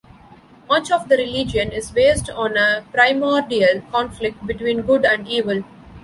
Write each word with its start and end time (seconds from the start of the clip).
Much 0.67 0.89
of 0.89 1.09
the 1.09 1.15
religion 1.15 1.71
is 1.71 1.91
based 1.91 2.27
on 2.31 2.57
a 2.57 2.83
primordial 2.91 3.81
conflict 3.91 4.43
between 4.47 4.81
good 4.81 5.05
and 5.05 5.27
evil. 5.27 5.63